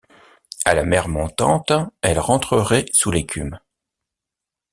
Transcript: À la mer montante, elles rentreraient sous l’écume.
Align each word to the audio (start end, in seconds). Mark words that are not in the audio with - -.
À 0.65 0.73
la 0.73 0.83
mer 0.83 1.07
montante, 1.09 1.71
elles 2.01 2.17
rentreraient 2.17 2.85
sous 2.91 3.11
l’écume. 3.11 3.59